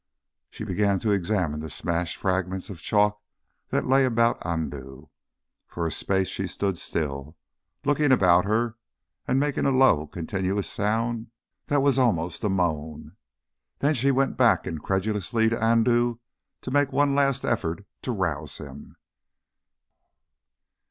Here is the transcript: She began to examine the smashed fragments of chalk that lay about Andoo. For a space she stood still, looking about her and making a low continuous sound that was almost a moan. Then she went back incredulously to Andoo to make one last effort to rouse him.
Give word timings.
She 0.49 0.63
began 0.63 0.97
to 1.01 1.11
examine 1.11 1.59
the 1.59 1.69
smashed 1.69 2.17
fragments 2.17 2.71
of 2.71 2.81
chalk 2.81 3.21
that 3.69 3.85
lay 3.85 4.03
about 4.03 4.43
Andoo. 4.43 5.09
For 5.67 5.85
a 5.85 5.91
space 5.91 6.27
she 6.27 6.47
stood 6.47 6.79
still, 6.79 7.37
looking 7.85 8.11
about 8.11 8.43
her 8.45 8.77
and 9.27 9.39
making 9.39 9.67
a 9.67 9.69
low 9.69 10.07
continuous 10.07 10.67
sound 10.67 11.27
that 11.67 11.83
was 11.83 11.99
almost 11.99 12.43
a 12.43 12.49
moan. 12.49 13.15
Then 13.77 13.93
she 13.93 14.09
went 14.09 14.37
back 14.37 14.65
incredulously 14.65 15.49
to 15.49 15.63
Andoo 15.63 16.15
to 16.61 16.71
make 16.71 16.91
one 16.91 17.13
last 17.13 17.45
effort 17.45 17.85
to 18.01 18.11
rouse 18.11 18.57
him. 18.57 18.95